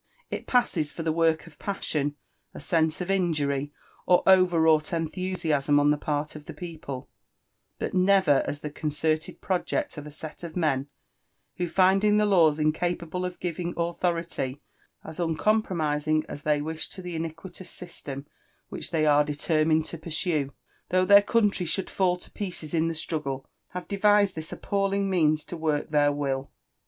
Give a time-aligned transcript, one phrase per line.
[0.31, 2.15] It passes for the >»ork of passion—
[2.55, 3.71] a sense of injury—
[4.07, 7.07] or overwrought enthusiasm on the part of the people;
[7.77, 10.87] but never as the concerted project of a set of men,
[11.57, 14.59] who, finding the laws incapable of giving authority
[15.03, 18.25] as uncompromising as they wish to the iniquitous system
[18.69, 20.51] which they are determined lo pursue,
[20.89, 25.45] Ihough their country shjuld fall lo pieces in the struggle, have devised this appalling means
[25.45, 26.49] to work their will.